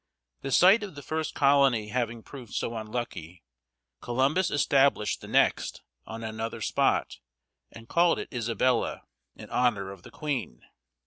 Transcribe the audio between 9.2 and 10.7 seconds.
in honor of the queen.